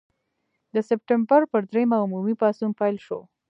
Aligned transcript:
د 0.73 0.75
سپټمبر 0.89 1.41
پر 1.51 1.61
دریمه 1.71 1.97
عمومي 2.03 2.35
پاڅون 2.41 2.71
پیل 2.79 2.95
شو. 3.05 3.19